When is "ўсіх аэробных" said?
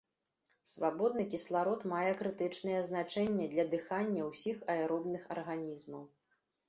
4.33-5.21